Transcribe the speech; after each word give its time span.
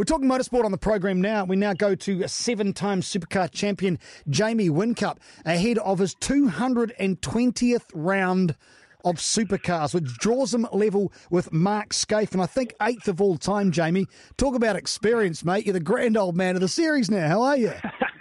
We're 0.00 0.04
talking 0.04 0.28
motorsport 0.30 0.64
on 0.64 0.72
the 0.72 0.78
program 0.78 1.20
now. 1.20 1.44
We 1.44 1.56
now 1.56 1.74
go 1.74 1.94
to 1.94 2.22
a 2.22 2.28
seven-time 2.28 3.02
supercar 3.02 3.50
champion 3.50 3.98
Jamie 4.30 4.70
Whincup 4.70 5.18
ahead 5.44 5.76
of 5.76 5.98
his 5.98 6.14
220th 6.14 7.84
round 7.92 8.56
of 9.04 9.16
supercars, 9.16 9.92
which 9.92 10.06
draws 10.16 10.54
him 10.54 10.66
level 10.72 11.12
with 11.28 11.52
Mark 11.52 11.90
Skaife, 11.90 12.32
and 12.32 12.40
I 12.40 12.46
think 12.46 12.72
eighth 12.80 13.08
of 13.08 13.20
all 13.20 13.36
time. 13.36 13.72
Jamie, 13.72 14.06
talk 14.38 14.54
about 14.54 14.74
experience, 14.74 15.44
mate. 15.44 15.66
You're 15.66 15.74
the 15.74 15.80
grand 15.80 16.16
old 16.16 16.34
man 16.34 16.54
of 16.54 16.62
the 16.62 16.68
series 16.68 17.10
now. 17.10 17.28
How 17.28 17.42
are 17.42 17.58
you? 17.58 17.74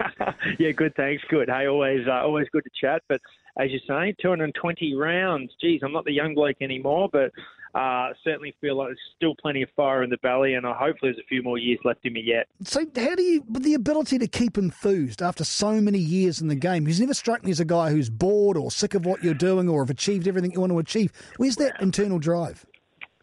yeah, 0.60 0.72
good. 0.72 0.94
Thanks. 0.98 1.24
Good. 1.30 1.48
Hey, 1.48 1.68
always, 1.68 2.06
uh, 2.10 2.26
always 2.26 2.48
good 2.52 2.66
to 2.66 2.72
chat. 2.82 3.04
But 3.08 3.22
as 3.58 3.72
you 3.72 3.80
say, 3.88 4.14
220 4.22 4.96
rounds. 4.96 5.54
Geez, 5.62 5.80
I'm 5.82 5.94
not 5.94 6.04
the 6.04 6.12
young 6.12 6.36
bloke 6.36 6.58
anymore, 6.60 7.08
but 7.10 7.32
uh, 7.76 8.10
certainly 8.24 8.56
feel 8.62 8.78
like 8.78 8.90
there's 8.90 9.00
still 9.16 9.36
plenty 9.42 9.62
of 9.62 9.70
fire 9.76 10.04
in 10.04 10.10
the 10.10 10.18
belly, 10.18 10.56
and 10.56 10.66
I 10.66 10.74
hopefully 10.74 11.12
there's 11.12 11.24
a 11.24 11.28
few 11.28 11.44
more 11.44 11.58
years 11.58 11.80
left 11.84 12.06
in 12.06 12.14
me 12.14 12.22
yet. 12.22 12.48
So, 12.64 12.82
how 12.96 13.16
do 13.16 13.24
you, 13.24 13.44
with 13.50 13.64
the 13.64 13.76
ability 13.76 14.18
to 14.20 14.28
keep 14.28 14.58
enthused 14.58 15.22
after 15.22 15.44
so 15.44 15.80
many 15.80 16.00
years 16.00 16.42
in 16.42 16.48
the 16.48 16.56
game? 16.56 16.86
He's 16.86 17.00
never 17.00 17.14
struck 17.14 17.44
me 17.44 17.52
as 17.52 17.60
a 17.60 17.66
guy 17.66 17.92
who's 17.92 18.10
bored 18.10 18.58
or 18.58 18.72
sick 18.72 18.94
of 18.96 19.06
what 19.06 19.24
you're 19.24 19.34
doing 19.34 19.70
or 19.70 19.84
have 19.84 19.90
achieved 19.90 20.28
everything 20.28 20.52
you 20.52 20.62
want 20.62 20.72
to 20.72 20.80
achieve. 20.80 21.12
Where's 21.38 21.58
that 21.58 21.82
internal 21.82 22.20
drive? 22.20 22.66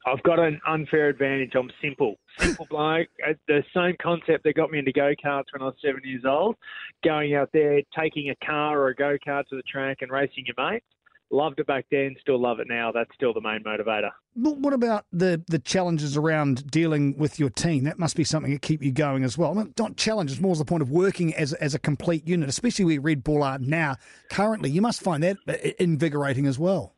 I've 0.07 0.23
got 0.23 0.39
an 0.39 0.61
unfair 0.67 1.09
advantage. 1.09 1.53
I'm 1.57 1.71
simple. 1.83 2.15
Simple 2.39 2.67
bloke. 2.71 3.09
Uh, 3.27 3.33
the 3.49 3.65
same 3.75 3.97
concept 4.01 4.45
that 4.45 4.55
got 4.55 4.71
me 4.71 4.79
into 4.79 4.93
go 4.93 5.13
karts 5.23 5.47
when 5.53 5.63
I 5.63 5.65
was 5.65 5.75
seven 5.85 6.01
years 6.05 6.23
old. 6.25 6.55
Going 7.03 7.35
out 7.35 7.51
there, 7.53 7.81
taking 7.99 8.31
a 8.31 8.47
car 8.47 8.79
or 8.79 8.89
a 8.89 8.95
go 8.95 9.17
kart 9.27 9.49
to 9.49 9.57
the 9.57 9.63
track 9.63 9.99
and 10.03 10.11
racing 10.13 10.45
your 10.47 10.55
mates. 10.71 10.87
Loved 11.31 11.59
it 11.59 11.67
back 11.67 11.87
then, 11.91 12.15
still 12.21 12.41
love 12.41 12.61
it 12.61 12.69
now. 12.69 12.93
That's 12.93 13.11
still 13.15 13.35
the 13.35 13.41
main 13.41 13.65
motivator. 13.65 14.11
But 14.37 14.59
what 14.59 14.73
about 14.73 15.07
the, 15.13 15.43
the 15.49 15.59
challenges 15.59 16.17
around 16.17 16.71
dealing 16.71 17.19
with 17.19 17.41
your 17.41 17.51
team? 17.51 17.85
That 17.85 17.99
must 17.99 18.15
be 18.15 18.23
something 18.23 18.53
that 18.53 18.63
keep 18.63 18.83
you 18.83 18.93
going 18.93 19.25
as 19.25 19.37
well. 19.37 19.55
not 19.77 19.97
challenges, 19.97 20.41
more 20.41 20.53
as 20.53 20.59
the 20.59 20.65
point 20.65 20.83
of 20.83 20.91
working 20.91 21.35
as, 21.35 21.53
as 21.55 21.75
a 21.75 21.81
complete 21.81 22.29
unit, 22.29 22.49
especially 22.49 22.85
where 22.85 23.01
Red 23.01 23.25
Bull 23.25 23.43
are 23.43 23.59
now. 23.59 23.97
Currently, 24.31 24.71
you 24.71 24.81
must 24.81 25.03
find 25.03 25.23
that 25.25 25.39
uh, 25.49 25.55
invigorating 25.81 26.47
as 26.47 26.59
well. 26.59 26.93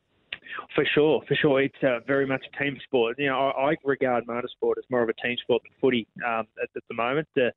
For 0.74 0.84
sure, 0.94 1.22
for 1.26 1.34
sure. 1.34 1.62
It's 1.62 1.82
uh, 1.82 2.00
very 2.06 2.26
much 2.26 2.44
a 2.52 2.62
team 2.62 2.78
sport. 2.84 3.18
You 3.18 3.28
know, 3.28 3.50
I, 3.56 3.70
I 3.70 3.76
regard 3.84 4.26
motorsport 4.26 4.74
as 4.76 4.84
more 4.90 5.02
of 5.02 5.08
a 5.08 5.14
team 5.14 5.36
sport 5.40 5.62
than 5.62 5.72
footy 5.80 6.06
um, 6.26 6.46
at, 6.62 6.68
at, 6.76 6.82
the 6.88 6.94
moment. 6.94 7.28
The, 7.34 7.52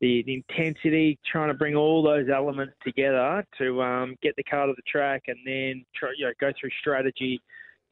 the, 0.00 0.22
the 0.26 0.34
intensity, 0.34 1.18
trying 1.30 1.48
to 1.48 1.54
bring 1.54 1.76
all 1.76 2.02
those 2.02 2.28
elements 2.34 2.74
together 2.82 3.44
to 3.58 3.82
um, 3.82 4.16
get 4.22 4.34
the 4.36 4.42
car 4.44 4.66
to 4.66 4.72
the 4.74 4.82
track, 4.90 5.24
and 5.28 5.36
then 5.44 5.84
try, 5.94 6.12
you 6.16 6.26
know, 6.26 6.32
go 6.40 6.50
through 6.58 6.70
strategy, 6.80 7.40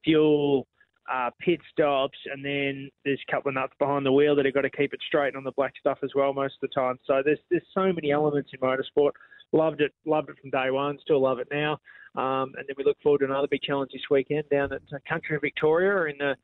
fuel, 0.05 0.67
uh, 1.13 1.31
pit 1.41 1.61
stops, 1.73 2.19
and 2.33 2.45
then 2.45 2.91
there's 3.05 3.21
a 3.27 3.33
couple 3.33 3.49
of 3.49 3.55
nuts 3.55 3.73
behind 3.79 4.05
the 4.05 4.13
wheel 4.13 4.37
that 4.37 4.45
have 4.45 4.55
got 4.55 4.63
to 4.63 4.71
keep 4.71 4.93
it 4.93 5.01
straight 5.07 5.35
on 5.37 5.45
the 5.45 5.53
black 5.53 5.73
stuff 5.81 5.99
as 6.03 6.11
well 6.15 6.33
most 6.33 6.55
of 6.63 6.69
the 6.69 6.75
time. 6.75 6.99
So 7.07 7.23
there's 7.25 7.39
there's 7.51 7.63
so 7.75 7.93
many 7.93 8.11
elements 8.11 8.51
in 8.53 8.61
motorsport. 8.61 9.13
Loved 9.53 9.81
it, 9.81 9.93
loved 10.05 10.29
it 10.29 10.37
from 10.41 10.51
day 10.51 10.71
one. 10.71 10.99
Still 11.01 11.23
love 11.23 11.39
it 11.39 11.49
now. 11.51 11.79
Um, 12.15 12.53
and 12.57 12.65
then 12.67 12.75
we 12.77 12.85
look 12.85 13.01
forward 13.03 13.19
to 13.19 13.25
another 13.25 13.49
big 13.51 13.63
challenge 13.63 13.93
this 13.93 14.03
weekend 14.11 14.45
down 14.51 14.73
at 14.73 14.83
uh, 14.93 14.99
Country 15.09 15.39
Victoria 15.41 16.13
in 16.15 16.21
a 16.21 16.37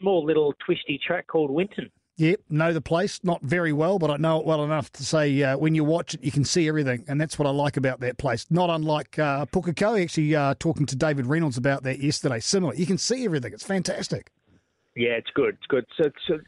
small 0.00 0.24
little 0.24 0.54
twisty 0.64 0.98
track 1.04 1.26
called 1.26 1.50
Winton. 1.50 1.90
Yep, 2.20 2.40
know 2.50 2.74
the 2.74 2.82
place, 2.82 3.18
not 3.24 3.40
very 3.40 3.72
well, 3.72 3.98
but 3.98 4.10
I 4.10 4.18
know 4.18 4.40
it 4.40 4.44
well 4.44 4.62
enough 4.62 4.92
to 4.92 5.02
say 5.02 5.42
uh, 5.42 5.56
when 5.56 5.74
you 5.74 5.84
watch 5.84 6.12
it, 6.12 6.22
you 6.22 6.30
can 6.30 6.44
see 6.44 6.68
everything, 6.68 7.02
and 7.08 7.18
that's 7.18 7.38
what 7.38 7.48
I 7.48 7.50
like 7.50 7.78
about 7.78 8.00
that 8.00 8.18
place. 8.18 8.44
Not 8.50 8.68
unlike 8.68 9.18
uh, 9.18 9.46
Pukekohe, 9.46 10.02
actually 10.02 10.36
uh, 10.36 10.54
talking 10.58 10.84
to 10.84 10.96
David 10.96 11.24
Reynolds 11.24 11.56
about 11.56 11.82
that 11.84 12.00
yesterday. 12.00 12.38
Similar, 12.38 12.74
you 12.74 12.84
can 12.84 12.98
see 12.98 13.24
everything. 13.24 13.54
It's 13.54 13.64
fantastic. 13.64 14.32
Yeah, 14.94 15.12
it's 15.12 15.30
good. 15.34 15.54
It's 15.54 15.66
good. 15.66 15.86
So, 15.96 16.10
so 16.28 16.38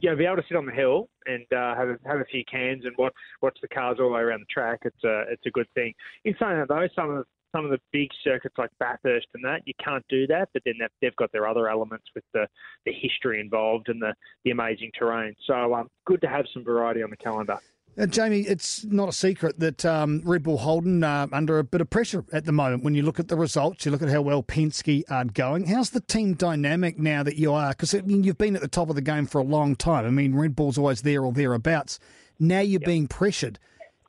you 0.00 0.10
know, 0.10 0.16
be 0.16 0.26
able 0.26 0.36
to 0.36 0.42
sit 0.46 0.56
on 0.58 0.66
the 0.66 0.72
hill 0.72 1.08
and 1.24 1.46
uh, 1.50 1.76
have 1.76 1.88
a, 1.88 1.98
have 2.04 2.20
a 2.20 2.26
few 2.26 2.44
cans 2.44 2.84
and 2.84 2.94
watch 2.98 3.14
watch 3.40 3.56
the 3.62 3.68
cars 3.68 3.96
all 4.00 4.08
the 4.08 4.14
way 4.14 4.20
around 4.20 4.40
the 4.40 4.52
track. 4.52 4.80
It's 4.84 5.02
a 5.02 5.22
it's 5.30 5.46
a 5.46 5.50
good 5.50 5.68
thing. 5.74 5.94
In 6.26 6.34
saying 6.38 6.58
that 6.58 6.68
though, 6.68 6.86
some 6.94 7.08
of 7.08 7.26
some 7.52 7.64
of 7.64 7.70
the 7.70 7.78
big 7.92 8.08
circuits 8.24 8.56
like 8.58 8.70
Bathurst 8.78 9.26
and 9.34 9.44
that, 9.44 9.62
you 9.66 9.74
can't 9.82 10.04
do 10.08 10.26
that. 10.28 10.48
But 10.52 10.62
then 10.64 10.74
they've 11.00 11.16
got 11.16 11.30
their 11.32 11.46
other 11.46 11.68
elements 11.68 12.06
with 12.14 12.24
the, 12.32 12.46
the 12.86 12.92
history 12.92 13.40
involved 13.40 13.88
and 13.88 14.00
the, 14.00 14.14
the 14.44 14.50
amazing 14.50 14.90
terrain. 14.98 15.34
So 15.46 15.74
um, 15.74 15.88
good 16.06 16.20
to 16.22 16.28
have 16.28 16.46
some 16.52 16.64
variety 16.64 17.02
on 17.02 17.10
the 17.10 17.16
calendar. 17.16 17.58
Uh, 17.98 18.06
Jamie, 18.06 18.40
it's 18.40 18.84
not 18.84 19.10
a 19.10 19.12
secret 19.12 19.60
that 19.60 19.84
um, 19.84 20.22
Red 20.24 20.42
Bull 20.42 20.56
Holden 20.56 21.04
uh, 21.04 21.26
under 21.30 21.58
a 21.58 21.64
bit 21.64 21.82
of 21.82 21.90
pressure 21.90 22.24
at 22.32 22.46
the 22.46 22.52
moment. 22.52 22.82
When 22.82 22.94
you 22.94 23.02
look 23.02 23.20
at 23.20 23.28
the 23.28 23.36
results, 23.36 23.84
you 23.84 23.90
look 23.92 24.00
at 24.00 24.08
how 24.08 24.22
well 24.22 24.42
Penske 24.42 25.02
are 25.10 25.26
going. 25.26 25.66
How's 25.66 25.90
the 25.90 26.00
team 26.00 26.32
dynamic 26.32 26.98
now 26.98 27.22
that 27.22 27.36
you 27.36 27.52
are? 27.52 27.70
Because 27.70 27.94
I 27.94 28.00
mean, 28.00 28.24
you've 28.24 28.38
been 28.38 28.56
at 28.56 28.62
the 28.62 28.68
top 28.68 28.88
of 28.88 28.94
the 28.94 29.02
game 29.02 29.26
for 29.26 29.42
a 29.42 29.44
long 29.44 29.76
time. 29.76 30.06
I 30.06 30.10
mean, 30.10 30.34
Red 30.34 30.56
Bull's 30.56 30.78
always 30.78 31.02
there 31.02 31.22
or 31.22 31.32
thereabouts. 31.32 31.98
Now 32.38 32.60
you're 32.60 32.80
yep. 32.80 32.86
being 32.86 33.08
pressured. 33.08 33.58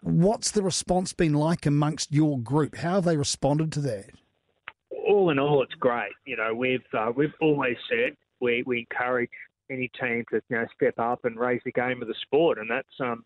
What's 0.03 0.52
the 0.52 0.62
response 0.62 1.14
been 1.14 1.34
like 1.34 1.66
amongst 1.66 2.12
your 2.12 2.38
group? 2.38 2.75
How 2.75 2.96
have 2.96 3.06
they 3.06 3.16
responded 3.16 3.72
to 3.72 3.80
that? 3.81 4.09
All 5.08 5.30
in 5.30 5.40
all, 5.40 5.64
it's 5.64 5.74
great. 5.75 6.12
You 6.25 6.36
know, 6.36 6.53
we've 6.53 6.84
uh, 6.94 7.12
we've 7.16 7.34
always 7.40 7.78
said 7.90 8.18
we, 8.41 8.64
we 8.66 8.80
encourage 8.80 9.30
any 9.72 9.90
team 10.00 10.25
to 10.31 10.41
you 10.50 10.58
know 10.58 10.66
step 10.75 11.00
up 11.00 11.24
and 11.24 11.40
raise 11.40 11.62
the 11.64 11.72
game 11.72 12.02
of 12.02 12.09
the 12.09 12.16
sport, 12.22 12.58
and 12.58 12.69
that's 12.69 13.00
um 13.00 13.24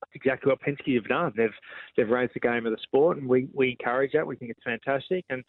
that's 0.00 0.12
exactly 0.14 0.50
what 0.50 0.60
Penske 0.60 0.94
have 0.94 1.08
done. 1.08 1.32
They've 1.34 1.54
they've 1.96 2.08
raised 2.08 2.34
the 2.34 2.40
game 2.40 2.66
of 2.66 2.72
the 2.72 2.82
sport, 2.82 3.16
and 3.16 3.26
we, 3.26 3.48
we 3.54 3.70
encourage 3.70 4.12
that. 4.12 4.26
We 4.26 4.36
think 4.36 4.50
it's 4.50 4.62
fantastic, 4.62 5.24
and 5.30 5.42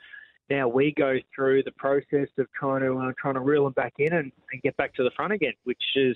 now 0.50 0.70
we 0.70 0.94
go 0.98 1.18
through 1.36 1.64
the 1.64 1.72
process 1.74 2.30
of 2.38 2.48
trying 2.58 2.82
to 2.84 2.98
uh, 2.98 3.12
trying 3.20 3.34
to 3.34 3.42
reel 3.42 3.66
them 3.66 3.74
back 3.74 3.94
in 3.98 4.14
and, 4.14 4.32
and 4.54 4.62
get 4.62 4.78
back 4.78 4.94
to 4.96 5.04
the 5.04 5.12
front 5.18 5.34
again, 5.34 5.54
which 5.66 5.84
is 5.98 6.16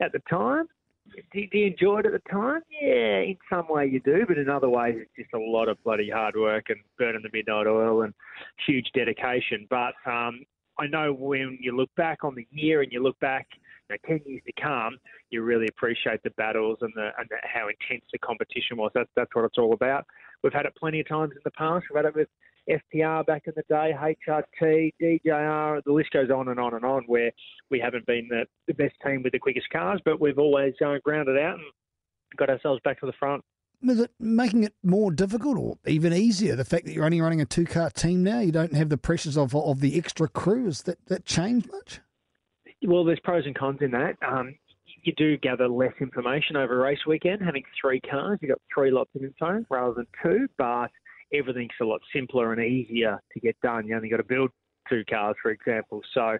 at 0.00 0.12
the 0.12 0.22
time 0.30 0.66
do, 1.32 1.40
you 1.52 1.66
enjoy 1.66 2.00
it 2.00 2.06
at 2.06 2.12
the 2.12 2.30
time? 2.30 2.60
Yeah, 2.70 3.20
in 3.20 3.36
some 3.50 3.66
way 3.68 3.86
you 3.86 4.00
do, 4.00 4.24
but 4.26 4.38
in 4.38 4.48
other 4.48 4.68
ways 4.68 4.96
it's 4.98 5.10
just 5.16 5.34
a 5.34 5.38
lot 5.38 5.68
of 5.68 5.82
bloody 5.84 6.10
hard 6.10 6.36
work 6.36 6.70
and 6.70 6.78
burning 6.98 7.22
the 7.22 7.30
midnight 7.32 7.66
oil 7.66 8.02
and 8.02 8.14
huge 8.66 8.90
dedication. 8.94 9.66
But 9.70 9.94
um, 10.06 10.44
I 10.78 10.86
know 10.86 11.12
when 11.12 11.58
you 11.60 11.76
look 11.76 11.90
back 11.96 12.24
on 12.24 12.34
the 12.34 12.46
year 12.50 12.82
and 12.82 12.92
you 12.92 13.02
look 13.02 13.18
back 13.20 13.46
you 13.90 13.96
know, 13.96 14.18
10 14.18 14.20
years 14.26 14.42
to 14.46 14.52
come, 14.60 14.98
you 15.30 15.42
really 15.42 15.68
appreciate 15.68 16.22
the 16.22 16.30
battles 16.30 16.78
and, 16.80 16.92
the, 16.94 17.10
and 17.18 17.28
the, 17.30 17.36
how 17.42 17.68
intense 17.68 18.04
the 18.12 18.18
competition 18.18 18.76
was. 18.76 18.90
That's, 18.94 19.10
that's 19.16 19.34
what 19.34 19.44
it's 19.44 19.58
all 19.58 19.74
about. 19.74 20.06
We've 20.42 20.52
had 20.52 20.66
it 20.66 20.74
plenty 20.76 21.00
of 21.00 21.08
times 21.08 21.32
in 21.32 21.40
the 21.44 21.50
past. 21.52 21.86
We've 21.90 21.96
had 21.96 22.06
it 22.06 22.16
with 22.16 22.28
FPR 22.68 23.26
back 23.26 23.42
in 23.46 23.52
the 23.56 23.64
day, 23.68 23.92
HRT, 23.92 24.92
DJR, 25.00 25.82
the 25.84 25.92
list 25.92 26.10
goes 26.12 26.30
on 26.30 26.48
and 26.48 26.60
on 26.60 26.74
and 26.74 26.84
on, 26.84 27.02
where 27.06 27.32
we 27.70 27.80
haven't 27.80 28.06
been 28.06 28.28
the, 28.28 28.44
the 28.66 28.74
best 28.74 28.94
team 29.04 29.22
with 29.22 29.32
the 29.32 29.38
quickest 29.38 29.68
cars, 29.70 30.00
but 30.04 30.20
we've 30.20 30.38
always 30.38 30.74
uh, 30.84 30.96
grounded 31.02 31.38
out 31.38 31.54
and 31.54 31.64
got 32.36 32.50
ourselves 32.50 32.80
back 32.84 33.00
to 33.00 33.06
the 33.06 33.12
front. 33.18 33.42
Is 33.82 33.98
it 33.98 34.12
making 34.20 34.62
it 34.62 34.74
more 34.84 35.10
difficult 35.10 35.58
or 35.58 35.76
even 35.86 36.12
easier? 36.12 36.54
The 36.54 36.64
fact 36.64 36.86
that 36.86 36.92
you're 36.92 37.04
only 37.04 37.20
running 37.20 37.40
a 37.40 37.44
two 37.44 37.64
car 37.64 37.90
team 37.90 38.22
now, 38.22 38.38
you 38.38 38.52
don't 38.52 38.74
have 38.74 38.90
the 38.90 38.96
pressures 38.96 39.36
of 39.36 39.56
of 39.56 39.80
the 39.80 39.98
extra 39.98 40.28
crews. 40.28 40.82
That 40.82 41.04
that 41.06 41.24
changed 41.24 41.68
much? 41.72 42.00
Well, 42.84 43.04
there's 43.04 43.18
pros 43.24 43.44
and 43.44 43.56
cons 43.56 43.78
in 43.80 43.90
that. 43.90 44.16
Um, 44.24 44.54
you 45.02 45.12
do 45.16 45.36
gather 45.36 45.68
less 45.68 45.92
information 46.00 46.56
over 46.56 46.78
race 46.78 47.00
weekend. 47.08 47.42
Having 47.42 47.64
three 47.80 48.00
cars, 48.00 48.38
you've 48.40 48.50
got 48.50 48.60
three 48.72 48.92
lots 48.92 49.10
of 49.16 49.24
info 49.24 49.64
rather 49.68 49.94
than 49.94 50.06
two, 50.22 50.46
but 50.56 50.90
everything's 51.32 51.70
a 51.80 51.84
lot 51.84 52.00
simpler 52.14 52.52
and 52.52 52.62
easier 52.62 53.20
to 53.32 53.40
get 53.40 53.56
done. 53.62 53.86
You 53.86 53.96
only 53.96 54.08
got 54.08 54.18
to 54.18 54.24
build 54.24 54.50
two 54.88 55.04
cars, 55.08 55.36
for 55.42 55.50
example. 55.50 56.00
So, 56.14 56.38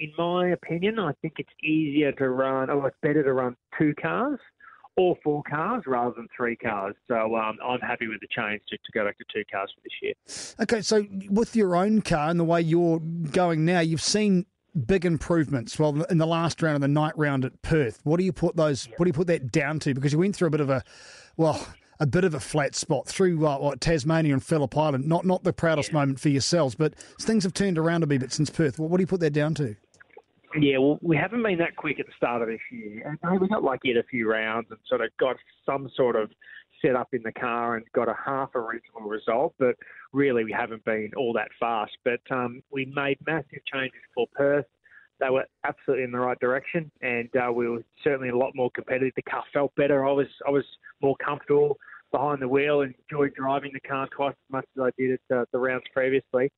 in 0.00 0.12
my 0.16 0.50
opinion, 0.50 0.98
I 0.98 1.12
think 1.22 1.34
it's 1.38 1.52
easier 1.62 2.12
to 2.12 2.30
run, 2.30 2.70
or 2.70 2.88
it's 2.88 2.96
better 3.02 3.22
to 3.22 3.32
run 3.32 3.56
two 3.78 3.94
cars 4.00 4.38
or 4.98 5.16
four 5.22 5.42
cars 5.48 5.84
rather 5.86 6.12
than 6.16 6.26
three 6.36 6.56
cars. 6.56 6.94
So 7.06 7.36
um, 7.36 7.56
I'm 7.64 7.80
happy 7.80 8.08
with 8.08 8.20
the 8.20 8.26
change 8.28 8.60
to, 8.68 8.76
to 8.76 8.92
go 8.92 9.04
back 9.04 9.16
to 9.18 9.24
two 9.32 9.44
cars 9.50 9.72
for 9.74 9.80
this 9.84 9.92
year. 10.02 10.14
Okay, 10.60 10.82
so 10.82 11.06
with 11.30 11.54
your 11.54 11.76
own 11.76 12.02
car 12.02 12.30
and 12.30 12.38
the 12.38 12.44
way 12.44 12.60
you're 12.60 12.98
going 12.98 13.64
now, 13.64 13.78
you've 13.78 14.02
seen 14.02 14.44
big 14.86 15.04
improvements. 15.04 15.78
Well, 15.78 16.02
in 16.04 16.18
the 16.18 16.26
last 16.26 16.60
round 16.62 16.74
of 16.74 16.80
the 16.80 16.88
night 16.88 17.16
round 17.16 17.44
at 17.44 17.62
Perth, 17.62 18.00
what 18.02 18.18
do 18.18 18.24
you 18.24 18.32
put 18.32 18.56
those? 18.56 18.86
What 18.96 19.04
do 19.04 19.08
you 19.08 19.12
put 19.12 19.28
that 19.28 19.52
down 19.52 19.78
to? 19.80 19.94
Because 19.94 20.12
you 20.12 20.18
went 20.18 20.34
through 20.34 20.48
a 20.48 20.50
bit 20.50 20.60
of 20.60 20.70
a, 20.70 20.82
well, 21.36 21.64
a 22.00 22.06
bit 22.06 22.24
of 22.24 22.34
a 22.34 22.40
flat 22.40 22.74
spot 22.74 23.06
through 23.06 23.46
uh, 23.46 23.58
what, 23.58 23.80
Tasmania 23.80 24.32
and 24.32 24.42
Phillip 24.42 24.76
Island. 24.76 25.06
Not 25.06 25.24
not 25.24 25.44
the 25.44 25.52
proudest 25.52 25.90
yeah. 25.90 26.00
moment 26.00 26.20
for 26.20 26.28
yourselves, 26.28 26.74
but 26.74 26.94
things 27.20 27.44
have 27.44 27.54
turned 27.54 27.78
around 27.78 28.02
a 28.02 28.06
bit 28.06 28.32
since 28.32 28.50
Perth. 28.50 28.78
What, 28.78 28.90
what 28.90 28.98
do 28.98 29.02
you 29.02 29.06
put 29.06 29.20
that 29.20 29.32
down 29.32 29.54
to? 29.54 29.76
Yeah, 30.58 30.78
well, 30.78 30.98
we 31.02 31.16
haven't 31.16 31.42
been 31.42 31.58
that 31.58 31.76
quick 31.76 32.00
at 32.00 32.06
the 32.06 32.12
start 32.16 32.40
of 32.40 32.48
this 32.48 32.60
year. 32.72 33.18
And 33.22 33.40
we 33.40 33.48
got 33.48 33.62
lucky 33.62 33.90
at 33.90 33.96
a 33.98 34.02
few 34.04 34.30
rounds 34.30 34.68
and 34.70 34.78
sort 34.88 35.02
of 35.02 35.10
got 35.18 35.36
some 35.66 35.90
sort 35.94 36.16
of 36.16 36.30
set 36.80 36.96
up 36.96 37.08
in 37.12 37.22
the 37.22 37.32
car 37.32 37.76
and 37.76 37.84
got 37.94 38.08
a 38.08 38.16
half 38.24 38.54
a 38.54 38.60
reasonable 38.60 39.10
result. 39.10 39.54
But 39.58 39.74
really, 40.12 40.44
we 40.44 40.52
haven't 40.52 40.84
been 40.84 41.10
all 41.16 41.34
that 41.34 41.48
fast. 41.60 41.92
But 42.04 42.20
um, 42.30 42.62
we 42.70 42.86
made 42.86 43.18
massive 43.26 43.60
changes 43.70 44.00
for 44.14 44.26
Perth. 44.34 44.64
They 45.20 45.30
were 45.30 45.44
absolutely 45.64 46.04
in 46.04 46.12
the 46.12 46.20
right 46.20 46.38
direction, 46.38 46.92
and 47.02 47.28
uh, 47.36 47.52
we 47.52 47.68
were 47.68 47.82
certainly 48.04 48.28
a 48.28 48.36
lot 48.36 48.52
more 48.54 48.70
competitive. 48.70 49.12
The 49.16 49.22
car 49.22 49.42
felt 49.52 49.74
better. 49.74 50.06
I 50.06 50.12
was 50.12 50.28
I 50.46 50.50
was 50.50 50.64
more 51.02 51.16
comfortable 51.16 51.76
behind 52.12 52.40
the 52.40 52.48
wheel 52.48 52.82
and 52.82 52.94
enjoyed 53.10 53.34
driving 53.34 53.72
the 53.72 53.80
car 53.80 54.08
twice 54.14 54.32
as 54.32 54.52
much 54.52 54.64
as 54.76 54.82
I 54.82 54.90
did 54.98 55.18
at 55.30 55.48
the 55.52 55.58
rounds 55.58 55.84
previously. 55.92 56.50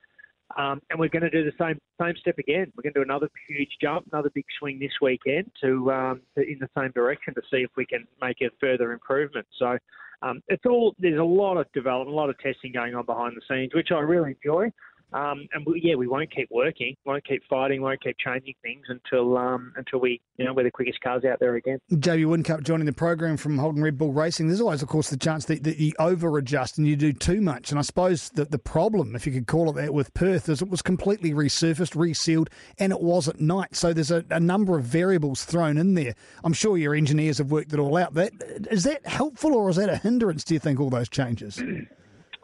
Um, 0.56 0.80
and 0.90 0.98
we're 0.98 1.08
going 1.08 1.22
to 1.22 1.30
do 1.30 1.44
the 1.44 1.52
same 1.60 1.78
same 2.00 2.14
step 2.16 2.38
again. 2.38 2.72
We're 2.74 2.82
going 2.82 2.94
to 2.94 3.00
do 3.00 3.04
another 3.04 3.28
huge 3.48 3.70
jump, 3.80 4.06
another 4.12 4.30
big 4.34 4.46
swing 4.58 4.80
this 4.80 4.92
weekend 5.00 5.50
to, 5.62 5.92
um, 5.92 6.22
to 6.36 6.42
in 6.42 6.58
the 6.58 6.68
same 6.76 6.90
direction 6.92 7.34
to 7.34 7.42
see 7.50 7.58
if 7.58 7.70
we 7.76 7.86
can 7.86 8.04
make 8.20 8.38
a 8.40 8.50
further 8.60 8.92
improvement. 8.92 9.46
So 9.58 9.78
um, 10.22 10.42
it's 10.48 10.64
all 10.66 10.94
there's 10.98 11.20
a 11.20 11.24
lot 11.24 11.56
of 11.56 11.70
development, 11.72 12.12
a 12.12 12.16
lot 12.16 12.30
of 12.30 12.38
testing 12.38 12.72
going 12.72 12.94
on 12.94 13.06
behind 13.06 13.36
the 13.36 13.42
scenes, 13.48 13.74
which 13.74 13.92
I 13.92 14.00
really 14.00 14.36
enjoy. 14.42 14.72
Um, 15.12 15.48
and 15.52 15.66
we, 15.66 15.80
yeah, 15.82 15.94
we 15.96 16.06
won't 16.06 16.30
keep 16.34 16.48
working, 16.50 16.94
won't 17.04 17.24
keep 17.24 17.42
fighting, 17.48 17.82
won't 17.82 18.02
keep 18.02 18.16
changing 18.18 18.54
things 18.62 18.84
until 18.88 19.36
um, 19.36 19.72
until 19.76 20.00
we, 20.00 20.20
you 20.36 20.44
know, 20.44 20.52
we're 20.52 20.64
the 20.64 20.70
quickest 20.70 21.00
cars 21.00 21.24
out 21.24 21.40
there 21.40 21.56
again. 21.56 21.78
JB 21.92 22.26
Whincup 22.26 22.62
joining 22.62 22.86
the 22.86 22.92
program 22.92 23.36
from 23.36 23.58
Holden 23.58 23.82
Red 23.82 23.98
Bull 23.98 24.12
Racing. 24.12 24.46
There's 24.46 24.60
always, 24.60 24.82
of 24.82 24.88
course, 24.88 25.10
the 25.10 25.16
chance 25.16 25.46
that, 25.46 25.64
that 25.64 25.78
you 25.78 25.92
over 25.98 26.38
adjust 26.38 26.78
and 26.78 26.86
you 26.86 26.96
do 26.96 27.12
too 27.12 27.40
much. 27.40 27.70
And 27.70 27.78
I 27.78 27.82
suppose 27.82 28.30
that 28.30 28.50
the 28.50 28.58
problem, 28.58 29.16
if 29.16 29.26
you 29.26 29.32
could 29.32 29.46
call 29.46 29.70
it 29.70 29.74
that, 29.74 29.92
with 29.92 30.14
Perth 30.14 30.48
is 30.48 30.62
it 30.62 30.68
was 30.68 30.82
completely 30.82 31.32
resurfaced, 31.32 31.96
resealed, 31.96 32.48
and 32.78 32.92
it 32.92 33.00
was 33.00 33.28
at 33.28 33.40
night. 33.40 33.74
So 33.74 33.92
there's 33.92 34.10
a, 34.10 34.24
a 34.30 34.40
number 34.40 34.78
of 34.78 34.84
variables 34.84 35.44
thrown 35.44 35.76
in 35.76 35.94
there. 35.94 36.14
I'm 36.44 36.52
sure 36.52 36.78
your 36.78 36.94
engineers 36.94 37.38
have 37.38 37.50
worked 37.50 37.72
it 37.72 37.78
all 37.78 37.96
out. 37.96 38.14
That 38.14 38.32
is 38.70 38.84
that 38.84 39.06
helpful 39.06 39.54
or 39.54 39.70
is 39.70 39.76
that 39.76 39.88
a 39.88 39.96
hindrance? 39.96 40.44
Do 40.44 40.54
you 40.54 40.60
think 40.60 40.80
all 40.80 40.90
those 40.90 41.08
changes? 41.08 41.62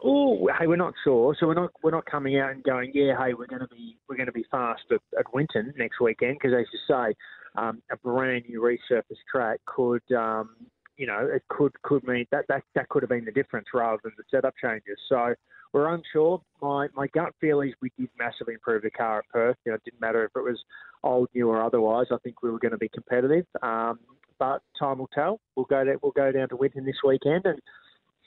Oh, 0.09 0.47
hey, 0.57 0.67
we're 0.67 0.77
not 0.77 0.93
sure. 1.03 1.35
So 1.37 1.47
we're 1.47 1.53
not 1.53 1.71
we're 1.83 1.91
not 1.91 2.05
coming 2.05 2.39
out 2.39 2.51
and 2.51 2.63
going, 2.63 2.91
yeah, 2.93 3.13
hey, 3.17 3.33
we're 3.33 3.47
going 3.47 3.61
to 3.61 3.67
be 3.67 3.97
we're 4.07 4.15
going 4.15 4.27
to 4.27 4.31
be 4.31 4.45
fast 4.49 4.83
at, 4.89 5.01
at 5.19 5.33
Winton 5.33 5.73
next 5.77 5.99
weekend 5.99 6.37
because, 6.41 6.55
as 6.57 6.65
you 6.71 6.79
say, 6.87 7.13
um, 7.61 7.81
a 7.91 7.97
brand 7.97 8.45
new 8.47 8.61
resurfaced 8.61 9.25
track 9.29 9.59
could, 9.65 10.09
um, 10.15 10.55
you 10.95 11.07
know, 11.07 11.27
it 11.29 11.43
could 11.49 11.73
could 11.81 12.07
mean 12.07 12.25
that, 12.31 12.45
that 12.47 12.63
that 12.75 12.87
could 12.87 13.03
have 13.03 13.09
been 13.09 13.25
the 13.25 13.33
difference 13.33 13.67
rather 13.73 13.99
than 14.01 14.13
the 14.17 14.23
setup 14.31 14.53
changes. 14.63 14.97
So 15.09 15.33
we're 15.73 15.93
unsure. 15.93 16.41
My 16.61 16.87
my 16.95 17.07
gut 17.07 17.33
feel 17.41 17.59
is 17.59 17.73
we 17.81 17.91
did 17.99 18.09
massively 18.17 18.53
improve 18.53 18.83
the 18.83 18.91
car 18.91 19.19
at 19.19 19.29
Perth. 19.29 19.57
You 19.65 19.73
know, 19.73 19.75
it 19.75 19.83
didn't 19.83 19.99
matter 19.99 20.23
if 20.23 20.31
it 20.37 20.41
was 20.41 20.57
old, 21.03 21.27
new, 21.35 21.49
or 21.49 21.61
otherwise. 21.61 22.07
I 22.13 22.17
think 22.23 22.41
we 22.41 22.49
were 22.49 22.59
going 22.59 22.71
to 22.71 22.77
be 22.77 22.89
competitive. 22.89 23.45
Um, 23.61 23.99
but 24.39 24.61
time 24.79 24.99
will 24.99 25.09
tell. 25.13 25.41
We'll 25.55 25.65
go 25.65 25.83
to, 25.83 25.97
we'll 26.01 26.13
go 26.13 26.31
down 26.31 26.47
to 26.49 26.55
Winton 26.55 26.85
this 26.85 27.01
weekend 27.03 27.45
and 27.45 27.59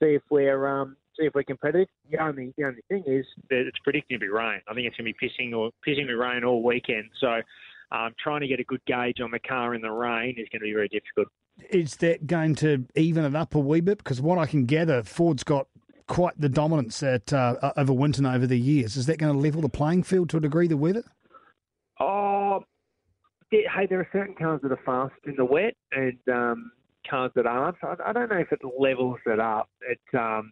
see 0.00 0.15
if 0.15 0.23
we're 0.29 0.67
um, 0.67 0.97
see 1.20 1.26
if 1.26 1.34
we're 1.34 1.43
competitive. 1.43 1.88
The 2.11 2.19
only 2.22 2.52
the 2.56 2.64
only 2.64 2.82
thing 2.88 3.05
is 3.06 3.26
that 3.50 3.67
it's 3.67 3.78
predicting 3.84 4.17
to 4.17 4.20
be 4.20 4.28
rain. 4.28 4.61
I 4.69 4.75
think 4.75 4.87
it's 4.87 4.96
going 4.96 5.12
to 5.12 5.19
be 5.19 5.28
pissing 5.28 5.56
or 5.56 5.70
pissing 5.87 6.06
with 6.06 6.17
rain 6.17 6.44
all 6.44 6.62
weekend. 6.62 7.11
So 7.20 7.40
um, 7.93 8.14
trying 8.22 8.40
to 8.40 8.49
get 8.49 8.61
a 8.61 8.64
good 8.64 8.81
gauge 8.87 9.20
on 9.20 9.31
the 9.31 9.38
car 9.38 9.75
in 9.75 9.82
the 9.82 9.90
rain 9.90 10.34
is 10.38 10.49
going 10.50 10.61
to 10.61 10.64
be 10.64 10.72
very 10.72 10.88
difficult. 10.88 11.28
Is 11.70 11.96
that 11.96 12.26
going 12.26 12.55
to 12.56 12.87
even 12.96 13.25
it 13.25 13.37
up 13.37 13.55
a 13.55 13.58
wee 13.58 13.81
bit? 13.81 13.99
Because 13.99 14.20
what 14.20 14.38
I 14.38 14.46
can 14.46 14.64
gather, 14.64 15.02
Ford's 15.02 15.44
got 15.44 15.67
quite 16.06 16.40
the 16.40 16.49
dominance 16.49 17.02
at 17.02 17.32
uh, 17.32 17.72
over 17.76 17.93
Winton 17.93 18.26
over 18.26 18.46
the 18.46 18.58
years. 18.58 18.96
Is 18.96 19.06
that 19.06 19.19
going 19.19 19.32
to 19.32 19.38
level 19.38 19.61
the 19.61 19.69
playing 19.69 20.05
field 20.05 20.31
to 20.31 20.38
a 20.38 20.40
degree? 20.40 20.69
The 20.69 20.76
weather? 20.76 21.05
Oh, 22.00 22.64
hey, 23.50 23.87
there 23.88 24.00
are 24.00 24.08
certain 24.12 24.34
cars 24.34 24.61
that 24.62 24.72
are 24.72 24.81
fast 24.87 25.14
in 25.26 25.37
the 25.37 25.44
wet 25.44 25.75
and 25.93 26.19
um, 26.32 26.72
cars 27.08 27.31
that 27.34 27.46
aren't. 27.46 27.76
I, 27.82 27.94
I 28.06 28.12
don't 28.12 28.31
know 28.31 28.38
if 28.38 28.52
it 28.52 28.61
levels 28.78 29.19
it 29.26 29.38
up. 29.38 29.69
It 29.82 30.00
um, 30.19 30.50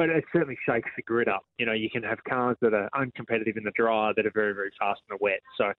but 0.00 0.08
it 0.08 0.24
certainly 0.32 0.56
shakes 0.66 0.88
the 0.96 1.02
grid 1.02 1.28
up. 1.28 1.44
You 1.58 1.66
know, 1.66 1.74
you 1.74 1.90
can 1.90 2.02
have 2.04 2.24
cars 2.26 2.56
that 2.62 2.72
are 2.72 2.88
uncompetitive 2.94 3.58
in 3.58 3.64
the 3.64 3.72
dry 3.76 4.12
that 4.16 4.24
are 4.24 4.32
very, 4.32 4.54
very 4.54 4.70
fast 4.78 5.02
in 5.10 5.14
the 5.14 5.22
wet. 5.22 5.40
So 5.58 5.74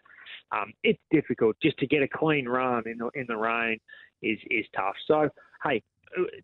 um, 0.55 0.73
it's 0.83 0.99
difficult 1.09 1.55
just 1.59 1.75
to 1.79 1.87
get 1.87 2.03
a 2.03 2.07
clean 2.07 2.47
run 2.47 2.83
in 2.85 2.99
the 2.99 3.09
in 3.15 3.25
the 3.27 3.35
rain 3.35 3.79
is 4.21 4.37
is 4.51 4.67
tough. 4.75 4.93
So 5.07 5.27
hey, 5.63 5.81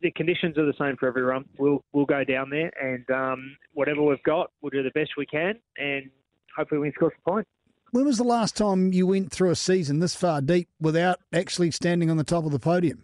the 0.02 0.10
conditions 0.14 0.58
are 0.58 0.66
the 0.66 0.74
same 0.80 0.98
for 0.98 1.08
everyone. 1.08 1.46
We'll 1.60 1.84
we'll 1.94 2.08
go 2.08 2.24
down 2.24 2.50
there 2.50 2.72
and 2.82 3.08
um, 3.12 3.56
whatever 3.74 4.02
we've 4.02 4.24
got, 4.24 4.50
we'll 4.64 4.72
do 4.72 4.82
the 4.82 4.90
best 5.00 5.12
we 5.16 5.28
can 5.28 5.54
and 5.78 6.10
hopefully 6.58 6.80
we 6.80 6.88
can 6.88 6.96
score 6.96 7.12
some 7.12 7.32
points. 7.32 7.50
When 7.92 8.06
was 8.06 8.18
the 8.18 8.24
last 8.24 8.58
time 8.58 8.92
you 8.92 9.06
went 9.06 9.32
through 9.32 9.52
a 9.52 9.56
season 9.56 10.00
this 10.00 10.16
far 10.16 10.42
deep 10.42 10.68
without 10.82 11.20
actually 11.32 11.70
standing 11.70 12.10
on 12.10 12.18
the 12.18 12.24
top 12.24 12.44
of 12.44 12.52
the 12.52 12.60
podium? 12.60 13.04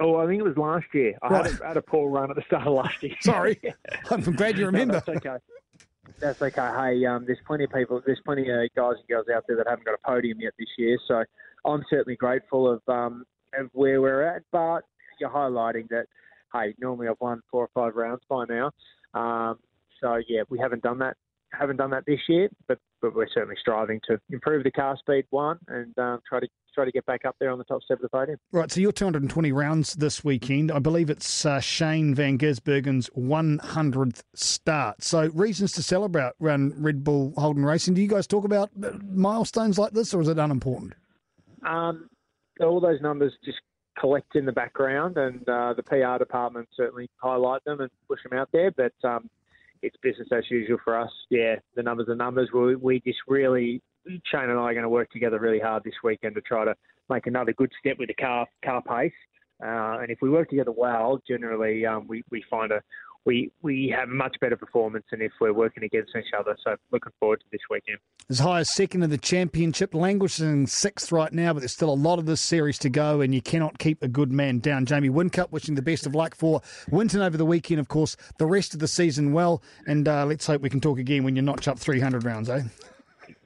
Oh, 0.00 0.16
I 0.16 0.26
think 0.26 0.40
it 0.40 0.44
was 0.44 0.56
last 0.56 0.86
year. 0.92 1.16
I 1.22 1.28
right. 1.28 1.46
had, 1.46 1.60
a, 1.60 1.66
had, 1.68 1.76
a, 1.76 1.82
poor 1.82 2.10
run 2.10 2.30
at 2.30 2.36
the 2.36 2.42
start 2.42 2.66
of 2.66 2.74
last 2.74 3.02
year. 3.02 3.14
Sorry, 3.20 3.60
I'm 4.10 4.22
glad 4.22 4.58
you 4.58 4.66
remember. 4.66 4.94
no, 4.94 5.00
that's 5.00 5.08
okay. 5.08 5.36
That's 6.20 6.42
okay. 6.42 6.70
Hey, 6.76 7.06
um, 7.06 7.24
there's 7.26 7.38
plenty 7.46 7.64
of 7.64 7.70
people, 7.70 8.02
there's 8.04 8.20
plenty 8.24 8.42
of 8.42 8.68
guys 8.74 8.94
and 8.98 9.08
girls 9.08 9.26
out 9.34 9.44
there 9.46 9.56
that 9.56 9.66
haven't 9.68 9.84
got 9.84 9.94
a 9.94 10.06
podium 10.06 10.40
yet 10.40 10.52
this 10.58 10.68
year. 10.78 10.98
So 11.06 11.24
I'm 11.64 11.84
certainly 11.88 12.16
grateful 12.16 12.70
of, 12.70 12.82
um, 12.88 13.24
of 13.58 13.70
where 13.72 14.00
we're 14.00 14.22
at. 14.22 14.42
But 14.50 14.80
you're 15.20 15.30
highlighting 15.30 15.88
that, 15.90 16.06
hey, 16.52 16.74
normally 16.78 17.08
I've 17.08 17.20
won 17.20 17.40
four 17.50 17.64
or 17.64 17.70
five 17.74 17.94
rounds 17.94 18.22
by 18.28 18.44
now. 18.48 18.70
Um, 19.14 19.58
so 20.00 20.20
yeah, 20.28 20.42
we 20.48 20.58
haven't 20.58 20.82
done 20.82 20.98
that 20.98 21.16
haven't 21.58 21.76
done 21.76 21.90
that 21.90 22.04
this 22.06 22.20
year, 22.28 22.48
but 22.68 22.78
but 23.00 23.14
we're 23.14 23.28
certainly 23.32 23.56
striving 23.60 24.00
to 24.08 24.18
improve 24.30 24.64
the 24.64 24.70
car 24.70 24.96
speed 24.96 25.24
one 25.30 25.58
and 25.68 25.96
uh, 25.98 26.18
try 26.28 26.40
to 26.40 26.48
try 26.74 26.84
to 26.84 26.90
get 26.90 27.04
back 27.06 27.24
up 27.24 27.36
there 27.38 27.50
on 27.50 27.58
the 27.58 27.64
top 27.64 27.82
step 27.82 27.98
of 27.98 28.02
the 28.02 28.08
podium. 28.08 28.38
Right, 28.50 28.70
so 28.70 28.80
you're 28.80 28.92
220 28.92 29.52
rounds 29.52 29.94
this 29.94 30.24
weekend. 30.24 30.72
I 30.72 30.80
believe 30.80 31.08
it's 31.08 31.46
uh, 31.46 31.60
Shane 31.60 32.14
Van 32.14 32.36
Gisbergen's 32.36 33.08
100th 33.10 34.22
start. 34.34 35.02
So 35.02 35.30
reasons 35.34 35.72
to 35.72 35.82
celebrate 35.82 36.32
around 36.42 36.74
Red 36.76 37.04
Bull 37.04 37.32
Holden 37.36 37.64
Racing. 37.64 37.94
Do 37.94 38.02
you 38.02 38.08
guys 38.08 38.26
talk 38.26 38.44
about 38.44 38.70
uh, 38.82 38.90
milestones 39.08 39.78
like 39.78 39.92
this, 39.92 40.12
or 40.14 40.20
is 40.20 40.28
it 40.28 40.38
unimportant? 40.38 40.94
Um, 41.64 42.08
all 42.60 42.80
those 42.80 43.00
numbers 43.00 43.32
just 43.44 43.58
collect 43.98 44.34
in 44.34 44.44
the 44.44 44.52
background, 44.52 45.16
and 45.16 45.48
uh, 45.48 45.74
the 45.74 45.82
PR 45.82 46.18
department 46.18 46.68
certainly 46.76 47.08
highlight 47.16 47.62
them 47.64 47.80
and 47.80 47.90
push 48.08 48.20
them 48.28 48.38
out 48.38 48.48
there. 48.52 48.70
But 48.70 48.92
um, 49.04 49.30
it's 49.84 49.96
business 50.02 50.28
as 50.32 50.44
usual 50.50 50.78
for 50.82 50.98
us. 50.98 51.10
Yeah, 51.30 51.56
the 51.76 51.82
numbers 51.82 52.08
are 52.08 52.14
numbers. 52.14 52.48
We, 52.52 52.76
we 52.76 53.00
just 53.00 53.18
really, 53.28 53.82
Shane 54.06 54.50
and 54.50 54.58
I 54.58 54.62
are 54.62 54.72
going 54.72 54.82
to 54.82 54.88
work 54.88 55.10
together 55.10 55.38
really 55.38 55.60
hard 55.60 55.84
this 55.84 55.94
weekend 56.02 56.34
to 56.36 56.40
try 56.40 56.64
to 56.64 56.74
make 57.10 57.26
another 57.26 57.52
good 57.52 57.70
step 57.78 57.96
with 57.98 58.08
the 58.08 58.14
car 58.14 58.46
car 58.64 58.82
pace. 58.82 59.12
Uh, 59.64 59.98
and 60.00 60.10
if 60.10 60.18
we 60.20 60.30
work 60.30 60.48
together 60.48 60.72
well, 60.76 61.20
generally 61.28 61.86
um, 61.86 62.06
we, 62.08 62.24
we 62.30 62.42
find 62.50 62.72
a 62.72 62.80
we 63.24 63.50
we 63.62 63.94
have 63.96 64.08
much 64.08 64.36
better 64.40 64.56
performance 64.56 65.04
than 65.10 65.22
if 65.22 65.32
we're 65.40 65.52
working 65.52 65.84
against 65.84 66.12
each 66.16 66.32
other. 66.38 66.56
So 66.64 66.76
looking 66.90 67.12
forward 67.18 67.40
to 67.40 67.46
this 67.50 67.60
weekend. 67.70 67.98
As 68.28 68.38
high 68.38 68.60
as 68.60 68.70
second 68.70 69.02
in 69.02 69.10
the 69.10 69.18
championship, 69.18 69.94
languishing 69.94 70.66
sixth 70.66 71.12
right 71.12 71.32
now, 71.32 71.52
but 71.52 71.60
there's 71.60 71.72
still 71.72 71.90
a 71.90 71.94
lot 71.94 72.18
of 72.18 72.26
this 72.26 72.40
series 72.40 72.78
to 72.80 72.88
go, 72.88 73.20
and 73.20 73.34
you 73.34 73.42
cannot 73.42 73.78
keep 73.78 74.02
a 74.02 74.08
good 74.08 74.32
man 74.32 74.58
down. 74.58 74.86
Jamie 74.86 75.10
Whincup 75.10 75.50
wishing 75.50 75.74
the 75.74 75.82
best 75.82 76.06
of 76.06 76.14
luck 76.14 76.34
for 76.34 76.60
Winton 76.90 77.20
over 77.20 77.36
the 77.36 77.46
weekend, 77.46 77.80
of 77.80 77.88
course, 77.88 78.16
the 78.38 78.46
rest 78.46 78.74
of 78.74 78.80
the 78.80 78.88
season 78.88 79.32
well, 79.32 79.62
and 79.86 80.08
uh, 80.08 80.24
let's 80.26 80.46
hope 80.46 80.62
we 80.62 80.70
can 80.70 80.80
talk 80.80 80.98
again 80.98 81.24
when 81.24 81.36
you 81.36 81.42
notch 81.42 81.68
up 81.68 81.78
300 81.78 82.24
rounds, 82.24 82.48
eh? 82.48 82.62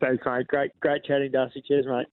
Thanks, 0.01 0.25
mate. 0.25 0.47
Great, 0.47 0.79
great 0.81 1.05
chatting, 1.05 1.31
Darcy. 1.33 1.63
Cheers, 1.67 1.87
mate. 1.87 2.07